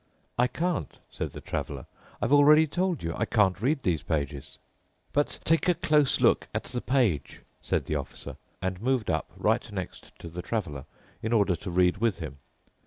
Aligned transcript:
"I 0.35 0.47
can't," 0.47 0.97
said 1.11 1.33
the 1.33 1.41
Traveler. 1.41 1.85
"I've 2.23 2.33
already 2.33 2.65
told 2.65 3.03
you 3.03 3.13
I 3.15 3.25
can't 3.25 3.61
read 3.61 3.83
these 3.83 4.01
pages." 4.01 4.57
"But 5.13 5.37
take 5.43 5.69
a 5.69 5.75
close 5.75 6.19
look 6.21 6.47
at 6.55 6.63
the 6.63 6.81
page," 6.81 7.43
said 7.61 7.85
the 7.85 7.97
Officer, 7.97 8.37
and 8.63 8.81
moved 8.81 9.11
up 9.11 9.29
right 9.37 9.71
next 9.71 10.17
to 10.17 10.27
the 10.27 10.41
Traveler 10.41 10.85
in 11.21 11.33
order 11.33 11.55
to 11.57 11.69
read 11.69 11.97
with 11.97 12.17
him. 12.17 12.39